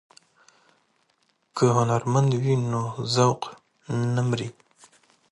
که 1.55 1.65
هنرمند 1.77 2.31
وي 2.41 2.53
نو 2.71 2.81
ذوق 3.13 3.41
نه 4.13 4.21
مري. 4.29 4.49